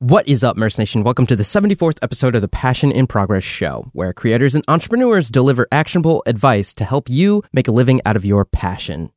[0.00, 1.04] What is up, Merce Nation?
[1.04, 5.30] Welcome to the 74th episode of the Passion in Progress show, where creators and entrepreneurs
[5.30, 9.10] deliver actionable advice to help you make a living out of your passion.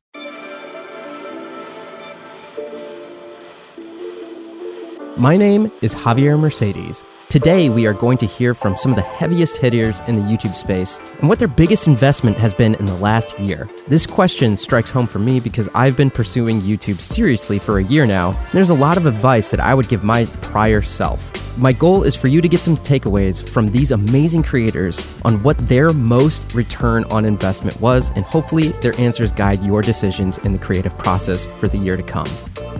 [5.18, 7.04] My name is Javier Mercedes.
[7.30, 10.56] Today, we are going to hear from some of the heaviest hitters in the YouTube
[10.56, 13.70] space and what their biggest investment has been in the last year.
[13.86, 18.04] This question strikes home for me because I've been pursuing YouTube seriously for a year
[18.04, 18.32] now.
[18.52, 21.30] There's a lot of advice that I would give my prior self.
[21.56, 25.56] My goal is for you to get some takeaways from these amazing creators on what
[25.68, 30.58] their most return on investment was, and hopefully, their answers guide your decisions in the
[30.58, 32.28] creative process for the year to come.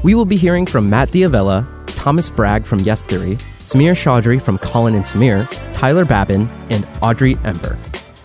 [0.03, 1.69] We will be hearing from Matt D'Avella,
[2.01, 7.37] Thomas Brag from Yes Theory, Samir Chaudry from Colin and Samir, Tyler Babin, and Audrey
[7.45, 7.77] Ember.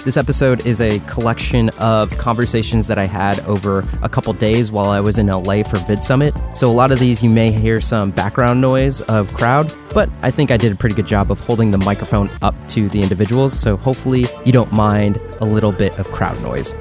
[0.05, 4.91] This episode is a collection of conversations that I had over a couple days while
[4.91, 6.33] I was in LA for Vid Summit.
[6.55, 10.31] So, a lot of these you may hear some background noise of crowd, but I
[10.31, 13.59] think I did a pretty good job of holding the microphone up to the individuals.
[13.59, 16.73] So, hopefully, you don't mind a little bit of crowd noise.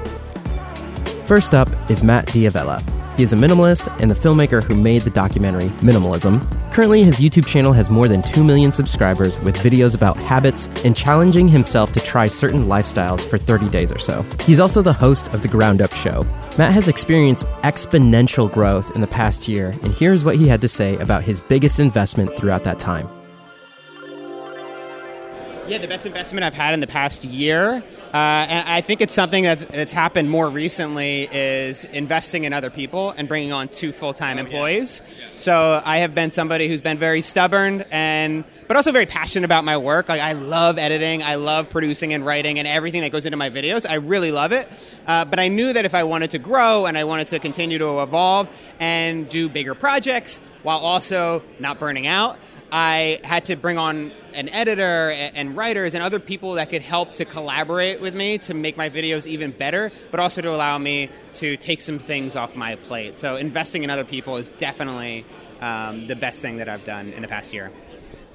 [1.26, 3.03] First up is Matt D'Avella.
[3.16, 6.42] He is a minimalist and the filmmaker who made the documentary Minimalism.
[6.72, 10.96] Currently, his YouTube channel has more than 2 million subscribers with videos about habits and
[10.96, 14.22] challenging himself to try certain lifestyles for 30 days or so.
[14.40, 16.26] He's also the host of The Ground Up Show.
[16.58, 20.68] Matt has experienced exponential growth in the past year, and here's what he had to
[20.68, 23.08] say about his biggest investment throughout that time.
[25.68, 27.82] Yeah, the best investment I've had in the past year,
[28.14, 32.70] uh, and I think it's something that's, that's happened more recently, is investing in other
[32.70, 35.02] people and bringing on two full-time employees.
[35.34, 39.64] So I have been somebody who's been very stubborn and, but also very passionate about
[39.64, 40.08] my work.
[40.08, 43.50] Like I love editing, I love producing and writing, and everything that goes into my
[43.50, 43.84] videos.
[43.88, 44.68] I really love it.
[45.06, 47.78] Uh, but I knew that if I wanted to grow and I wanted to continue
[47.78, 52.38] to evolve and do bigger projects while also not burning out.
[52.72, 57.14] I had to bring on an editor and writers and other people that could help
[57.16, 61.10] to collaborate with me to make my videos even better, but also to allow me
[61.34, 63.16] to take some things off my plate.
[63.16, 65.24] So investing in other people is definitely
[65.60, 67.70] um, the best thing that I've done in the past year.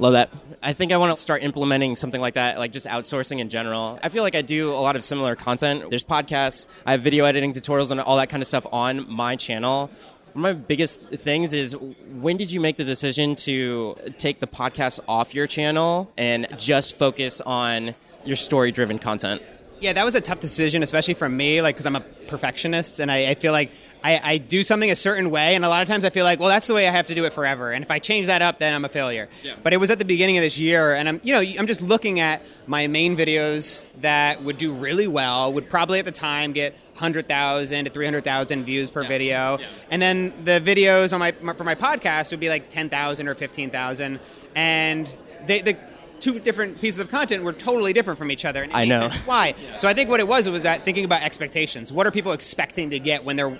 [0.01, 0.29] Love that.
[0.63, 3.99] I think I want to start implementing something like that, like just outsourcing in general.
[4.01, 5.89] I feel like I do a lot of similar content.
[5.89, 9.35] There's podcasts, I have video editing tutorials and all that kind of stuff on my
[9.35, 9.91] channel
[10.33, 11.75] one of my biggest things is
[12.21, 16.97] when did you make the decision to take the podcast off your channel and just
[16.97, 17.95] focus on
[18.25, 19.41] your story driven content?
[19.79, 23.09] Yeah, that was a tough decision, especially for me, like because I'm a perfectionist and
[23.09, 23.71] I, I feel like
[24.03, 26.39] I, I, do something a certain way, and a lot of times I feel like,
[26.39, 27.71] well, that's the way I have to do it forever.
[27.71, 29.27] And if I change that up, then I'm a failure.
[29.43, 29.55] Yeah.
[29.61, 31.81] But it was at the beginning of this year, and I'm, you know, I'm just
[31.81, 36.53] looking at my main videos that would do really well, would probably at the time
[36.53, 39.07] get 100,000 to 300,000 views per yeah.
[39.07, 39.67] video, yeah.
[39.91, 44.19] and then the videos on my for my podcast would be like 10,000 or 15,000,
[44.55, 45.15] and
[45.47, 45.77] they, the
[46.19, 48.63] two different pieces of content were totally different from each other.
[48.63, 49.53] And I know why.
[49.53, 51.91] So I think what it was it was that thinking about expectations.
[51.91, 53.57] What are people expecting to get when they're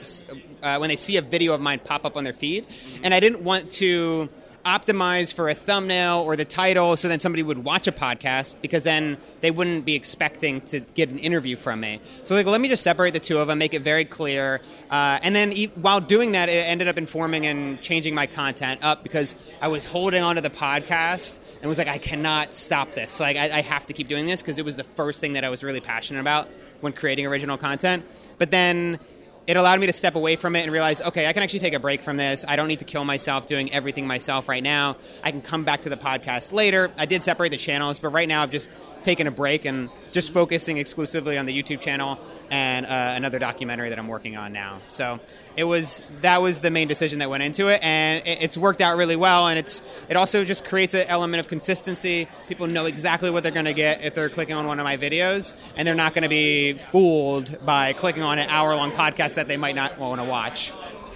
[0.62, 2.66] uh, when they see a video of mine pop up on their feed?
[3.04, 4.30] And I didn't want to
[4.66, 8.84] optimize for a thumbnail or the title so then somebody would watch a podcast because
[8.84, 12.00] then they wouldn't be expecting to get an interview from me.
[12.24, 14.62] So like, well, let me just separate the two of them, make it very clear.
[14.90, 18.84] Uh, and then e- while doing that, it ended up informing and changing my content
[18.84, 23.20] up because I was holding onto the podcast and was like, I cannot stop this.
[23.20, 25.44] Like, I, I have to keep doing this because it was the first thing that
[25.44, 28.06] I was really passionate about when creating original content.
[28.38, 29.00] But then
[29.50, 31.74] it allowed me to step away from it and realize, okay, I can actually take
[31.74, 32.46] a break from this.
[32.48, 34.96] I don't need to kill myself doing everything myself right now.
[35.24, 36.92] I can come back to the podcast later.
[37.00, 40.34] I did separate the channels, but right now I've just taken a break and just
[40.34, 44.80] focusing exclusively on the YouTube channel and uh, another documentary that I'm working on now.
[44.88, 45.20] So
[45.56, 48.98] it was that was the main decision that went into it, and it's worked out
[48.98, 49.48] really well.
[49.48, 52.28] And it's it also just creates an element of consistency.
[52.48, 54.98] People know exactly what they're going to get if they're clicking on one of my
[54.98, 59.36] videos, and they're not going to be fooled by clicking on an hour long podcast
[59.36, 60.72] that they might not want to watch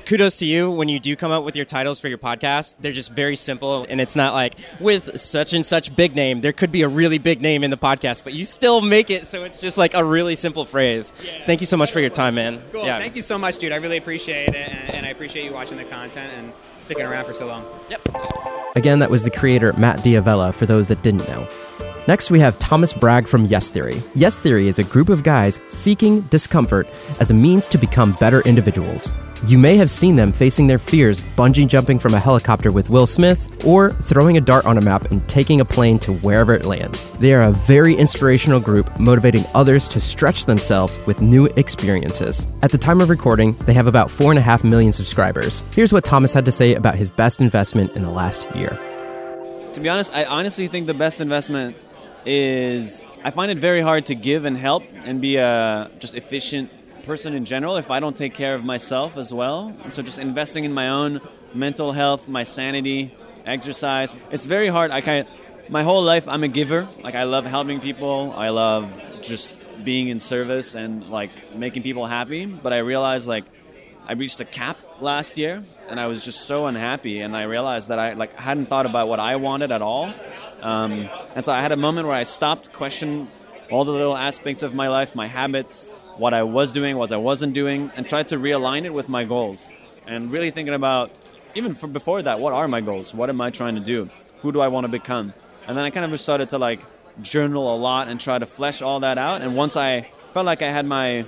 [0.05, 2.77] kudos to you when you do come up with your titles for your podcast.
[2.77, 6.41] They're just very simple, and it's not like with such and such big name.
[6.41, 9.25] There could be a really big name in the podcast, but you still make it
[9.25, 11.13] so it's just like a really simple phrase.
[11.23, 11.45] Yeah.
[11.45, 12.61] Thank you so much for your time, man.
[12.71, 12.85] Cool.
[12.85, 12.99] Yeah.
[12.99, 13.71] Thank you so much, dude.
[13.71, 17.25] I really appreciate it, and, and I appreciate you watching the content and sticking around
[17.25, 17.65] for so long.
[17.89, 18.07] Yep.
[18.75, 20.53] Again, that was the creator Matt D'Avella.
[20.53, 21.47] For those that didn't know.
[22.07, 24.03] Next, we have Thomas Brag from Yes Theory.
[24.13, 26.87] Yes Theory is a group of guys seeking discomfort
[27.21, 29.13] as a means to become better individuals.
[29.45, 33.05] You may have seen them facing their fears bungee jumping from a helicopter with Will
[33.05, 36.63] Smith or throwing a dart on a map and taking a plane to wherever it
[36.63, 37.07] lands.
[37.19, 42.47] They are a very inspirational group motivating others to stretch themselves with new experiences.
[42.61, 45.61] At the time of recording, they have about 4.5 million subscribers.
[45.73, 48.79] Here's what Thomas had to say about his best investment in the last year.
[49.73, 51.75] To be honest, I honestly think the best investment
[52.25, 56.71] is I find it very hard to give and help and be a just efficient
[57.03, 59.73] person in general if I don't take care of myself as well.
[59.89, 61.19] So just investing in my own
[61.53, 63.13] mental health, my sanity,
[63.45, 64.21] exercise.
[64.31, 64.91] It's very hard.
[64.91, 65.27] I kind
[65.69, 66.87] my whole life I'm a giver.
[67.03, 68.33] Like I love helping people.
[68.35, 73.45] I love just being in service and like making people happy, but I realized like
[74.05, 77.89] I reached a cap last year and I was just so unhappy and I realized
[77.89, 80.13] that I like hadn't thought about what I wanted at all.
[80.61, 83.27] Um, and so I had a moment where I stopped questioning
[83.69, 87.17] all the little aspects of my life, my habits, what I was doing, what I
[87.17, 89.67] wasn't doing, and tried to realign it with my goals.
[90.05, 91.11] And really thinking about,
[91.55, 93.13] even for before that, what are my goals?
[93.13, 94.09] What am I trying to do?
[94.41, 95.33] Who do I want to become?
[95.67, 96.81] And then I kind of just started to like
[97.21, 99.41] journal a lot and try to flesh all that out.
[99.41, 100.01] And once I
[100.33, 101.25] felt like I had my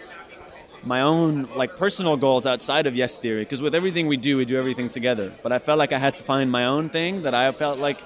[0.84, 4.46] my own like personal goals outside of Yes Theory, because with everything we do, we
[4.46, 5.34] do everything together.
[5.42, 8.02] But I felt like I had to find my own thing that I felt like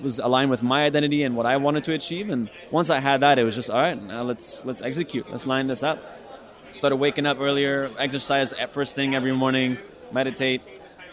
[0.00, 2.30] was aligned with my identity and what I wanted to achieve.
[2.30, 4.00] And once I had that, it was just all right.
[4.00, 5.30] Now let's let's execute.
[5.30, 5.98] Let's line this up.
[6.72, 9.76] Started waking up earlier, exercise at first thing every morning,
[10.12, 10.62] meditate,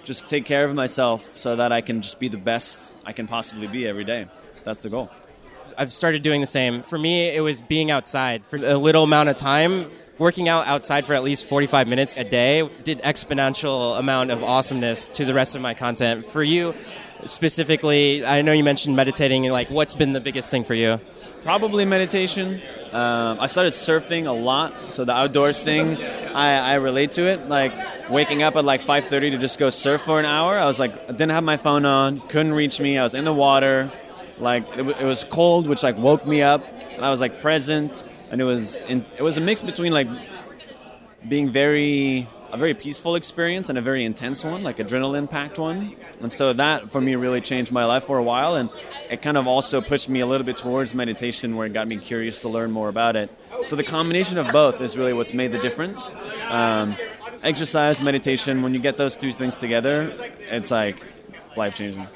[0.04, 3.28] just take care of myself so that I can just be the best I can
[3.28, 4.28] possibly be every day.
[4.64, 5.12] That's the goal.
[5.78, 6.82] I've started doing the same.
[6.82, 9.86] For me, it was being outside for a little amount of time.
[10.18, 15.08] Working out outside for at least 45 minutes a day did exponential amount of awesomeness
[15.10, 16.26] to the rest of my content.
[16.26, 16.74] For you,
[17.26, 19.44] specifically, I know you mentioned meditating.
[19.52, 21.00] Like, what's been the biggest thing for you?
[21.44, 22.62] Probably meditation.
[22.98, 25.98] Um, I started surfing a lot, so the outdoors thing,
[26.34, 27.48] I, I relate to it.
[27.48, 27.72] Like
[28.10, 30.58] waking up at like 5:30 to just go surf for an hour.
[30.58, 32.98] I was like, I didn't have my phone on, couldn't reach me.
[32.98, 33.92] I was in the water,
[34.40, 36.64] like it, w- it was cold, which like woke me up.
[37.00, 40.08] I was like present, and it was in, it was a mix between like
[41.28, 45.96] being very a very peaceful experience and a very intense one, like adrenaline packed one.
[46.22, 48.70] And so that for me really changed my life for a while and
[49.10, 51.98] it kind of also pushed me a little bit towards meditation where it got me
[51.98, 53.32] curious to learn more about it.
[53.66, 56.10] So the combination of both is really what's made the difference.
[56.50, 56.96] Um,
[57.44, 60.12] exercise, meditation, when you get those two things together,
[60.50, 60.98] it's like
[61.56, 62.08] life changing.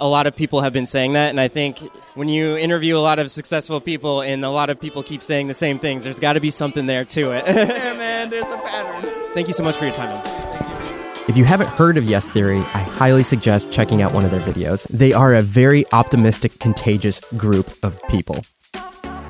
[0.00, 1.78] A lot of people have been saying that, and I think
[2.14, 5.46] when you interview a lot of successful people and a lot of people keep saying
[5.46, 7.44] the same things, there's got to be something there to it.
[7.46, 9.15] yeah, man, there's a pattern.
[9.36, 10.08] Thank you so much for your time.
[10.08, 11.24] Man.
[11.28, 14.40] If you haven't heard of Yes Theory, I highly suggest checking out one of their
[14.40, 14.88] videos.
[14.88, 18.42] They are a very optimistic, contagious group of people.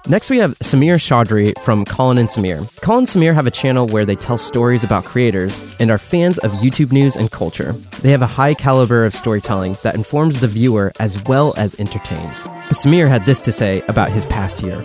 [0.08, 2.70] Next, we have Samir Chaudry from Colin and Samir.
[2.82, 6.38] Colin and Samir have a channel where they tell stories about creators and are fans
[6.38, 7.72] of YouTube news and culture.
[8.02, 12.42] They have a high caliber of storytelling that informs the viewer as well as entertains.
[12.70, 14.82] Samir had this to say about his past year.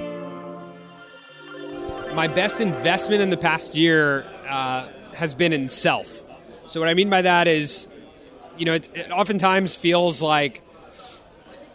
[2.15, 6.21] My best investment in the past year uh, has been in self.
[6.65, 7.87] So, what I mean by that is,
[8.57, 10.61] you know, it oftentimes feels like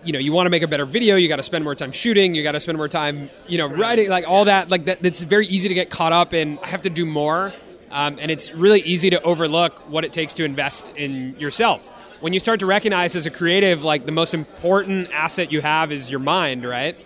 [0.04, 1.90] you know you want to make a better video you got to spend more time
[1.90, 5.04] shooting you got to spend more time you know writing like all that like that
[5.04, 7.52] it's very easy to get caught up in i have to do more
[7.90, 11.88] um, and it's really easy to overlook what it takes to invest in yourself.
[12.20, 15.92] When you start to recognize as a creative like the most important asset you have
[15.92, 16.96] is your mind right?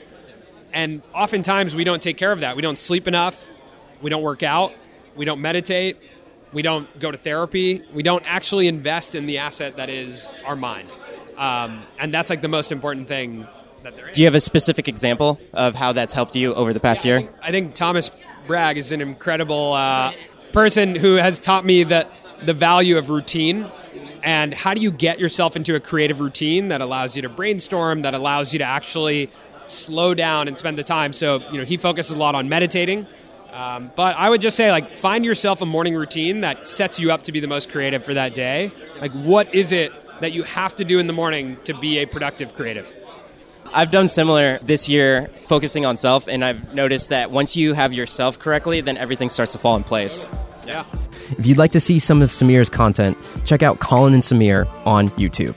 [0.72, 2.56] And oftentimes we don't take care of that.
[2.56, 3.46] We don't sleep enough.
[4.00, 4.72] We don't work out.
[5.16, 5.96] We don't meditate
[6.52, 10.56] we don't go to therapy we don't actually invest in the asset that is our
[10.56, 10.88] mind
[11.40, 13.46] um, and that's like the most important thing
[13.82, 14.14] that there is.
[14.14, 17.28] Do you have a specific example of how that's helped you over the past year?
[17.42, 18.10] I think Thomas
[18.46, 20.12] Brag is an incredible uh,
[20.52, 22.10] person who has taught me that
[22.42, 23.70] the value of routine
[24.22, 28.02] and how do you get yourself into a creative routine that allows you to brainstorm,
[28.02, 29.30] that allows you to actually
[29.66, 31.14] slow down and spend the time.
[31.14, 33.06] So, you know, he focuses a lot on meditating.
[33.52, 37.10] Um, but I would just say, like, find yourself a morning routine that sets you
[37.10, 38.70] up to be the most creative for that day.
[39.00, 42.06] Like, what is it that you have to do in the morning to be a
[42.06, 42.94] productive creative?
[43.74, 47.92] I've done similar this year, focusing on self, and I've noticed that once you have
[47.92, 50.26] yourself correctly, then everything starts to fall in place.
[50.66, 50.84] Yeah.
[51.38, 55.10] If you'd like to see some of Samir's content, check out Colin and Samir on
[55.10, 55.54] YouTube.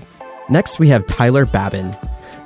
[0.50, 1.96] Next, we have Tyler Babin.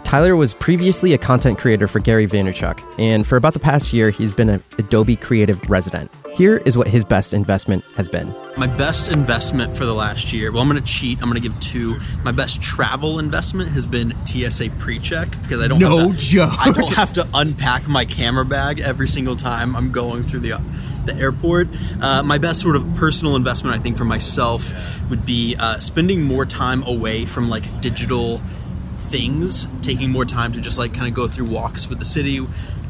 [0.08, 4.10] Tyler was previously a content creator for Gary Vaynerchuk, and for about the past year,
[4.10, 6.10] he's been an Adobe Creative resident.
[6.34, 8.34] Here is what his best investment has been.
[8.56, 11.22] My best investment for the last year, well, I'm going to cheat.
[11.22, 11.98] I'm going to give two.
[12.24, 16.54] My best travel investment has been TSA pre-check because I don't No have to, joke.
[16.58, 20.62] I don't have to unpack my camera bag every single time I'm going through the
[21.08, 21.68] the airport.
[22.02, 26.22] Uh, my best sort of personal investment, I think, for myself would be uh, spending
[26.22, 28.42] more time away from like digital
[29.08, 32.40] things, taking more time to just like kind of go through walks with the city,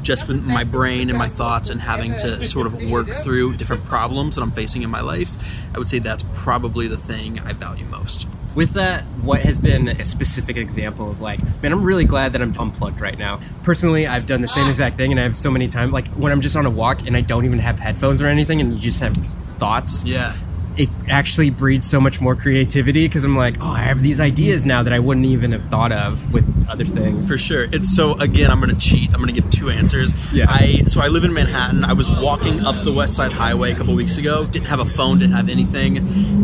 [0.02, 3.84] just with my brain and my thoughts, and having to sort of work through different
[3.86, 5.66] problems that I'm facing in my life.
[5.76, 8.28] I would say that's probably the thing I value most.
[8.56, 12.42] With that, what has been a specific example of like, man, I'm really glad that
[12.42, 13.40] I'm unplugged right now.
[13.62, 16.32] Personally, I've done the same exact thing, and I have so many times, like when
[16.32, 18.80] I'm just on a walk and I don't even have headphones or anything, and you
[18.80, 19.16] just have
[19.58, 20.04] thoughts.
[20.06, 20.36] Yeah.
[20.78, 24.66] It actually breeds so much more creativity because I'm like, oh, I have these ideas
[24.66, 27.28] now that I wouldn't even have thought of with other things.
[27.28, 27.64] For sure.
[27.64, 29.14] It's so again, I'm gonna cheat.
[29.14, 30.14] I'm gonna give two answers.
[30.34, 30.46] Yeah.
[30.50, 31.84] I so I live in Manhattan.
[31.84, 34.46] I was walking up the West Side Highway a couple weeks ago.
[34.46, 35.20] Didn't have a phone.
[35.20, 35.98] Didn't have anything.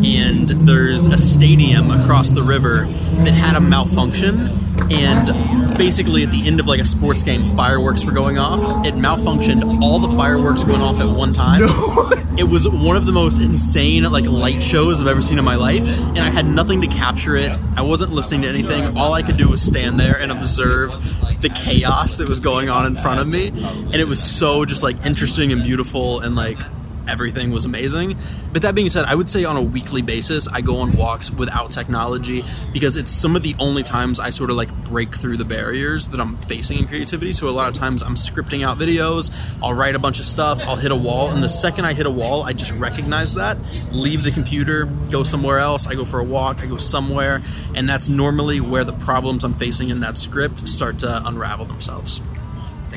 [0.04, 2.86] And there's a stadium across the river
[3.24, 4.50] that had a malfunction.
[4.90, 8.86] And basically, at the end of like a sports game, fireworks were going off.
[8.86, 9.82] It malfunctioned.
[9.82, 11.62] All the fireworks went off at one time.
[12.38, 15.56] it was one of the most insane like light shows I've ever seen in my
[15.56, 17.50] life, and I had nothing to capture it.
[17.76, 18.96] I wasn't listening to anything.
[18.96, 20.92] All I could do was stand there and observe
[21.40, 24.82] the chaos that was going on in front of me, and it was so just
[24.82, 26.58] like interesting and beautiful and like
[27.08, 28.16] everything was amazing.
[28.52, 31.30] But that being said, I would say on a weekly basis, I go on walks
[31.30, 35.36] without technology because it's some of the only times I sort of like break through
[35.36, 37.32] the barriers that I'm facing in creativity.
[37.32, 39.32] So a lot of times I'm scripting out videos,
[39.62, 42.06] I'll write a bunch of stuff, I'll hit a wall, and the second I hit
[42.06, 43.58] a wall, I just recognize that,
[43.92, 47.42] leave the computer, go somewhere else, I go for a walk, I go somewhere,
[47.74, 52.20] and that's normally where the problems I'm facing in that script start to unravel themselves.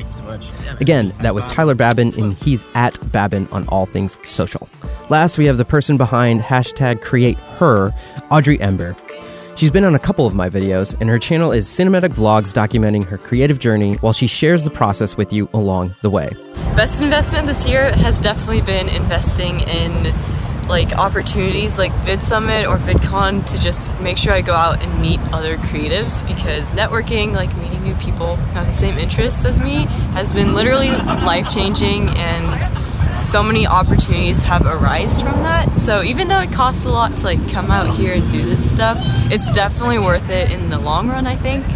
[0.08, 0.80] Thank so much.
[0.80, 4.68] Again, that was Tyler Babin, and he's at Babin on all things social.
[5.10, 7.92] Last, we have the person behind hashtag create her,
[8.30, 8.96] Audrey Ember.
[9.56, 13.04] She's been on a couple of my videos, and her channel is Cinematic Vlogs documenting
[13.06, 16.30] her creative journey while she shares the process with you along the way.
[16.76, 20.14] Best investment this year has definitely been investing in
[20.68, 25.00] like opportunities like Vid Summit or VidCon to just make sure I go out and
[25.00, 29.58] meet other creatives because networking, like meeting new people who have the same interests as
[29.58, 35.74] me, has been literally life changing and so many opportunities have arisen from that.
[35.74, 38.70] So even though it costs a lot to like come out here and do this
[38.70, 38.98] stuff,
[39.30, 41.66] it's definitely worth it in the long run, I think.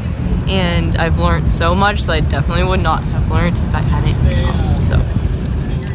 [0.48, 4.14] And I've learned so much that I definitely would not have learned if I hadn't
[4.34, 4.80] come.
[4.80, 5.21] So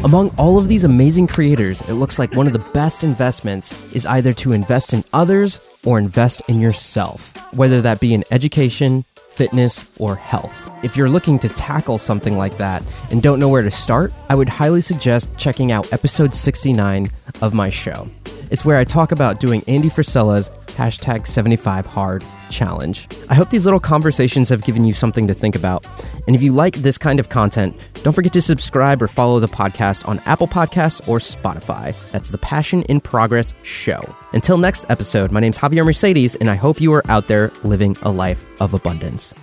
[0.04, 4.06] Among all of these amazing creators, it looks like one of the best investments is
[4.06, 9.86] either to invest in others or invest in yourself, whether that be in education, fitness,
[9.98, 10.70] or health.
[10.84, 14.36] If you're looking to tackle something like that and don't know where to start, I
[14.36, 17.10] would highly suggest checking out episode 69
[17.42, 18.08] of my show.
[18.52, 23.08] It's where I talk about doing Andy Frisella's hashtag 75 hard challenge.
[23.28, 25.84] I hope these little conversations have given you something to think about.
[26.26, 29.48] And if you like this kind of content, don't forget to subscribe or follow the
[29.48, 31.94] podcast on Apple Podcasts or Spotify.
[32.12, 34.00] That's the Passion in Progress show.
[34.32, 37.96] Until next episode, my name's Javier Mercedes, and I hope you are out there living
[38.02, 39.34] a life of abundance.